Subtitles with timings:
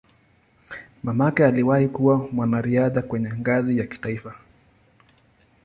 [1.03, 4.35] Mamake aliwahi kuwa mwanariadha kwenye ngazi ya kitaifa.